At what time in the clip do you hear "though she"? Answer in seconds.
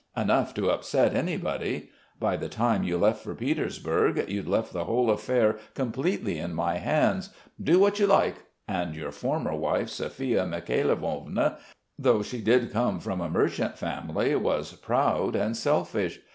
11.99-12.41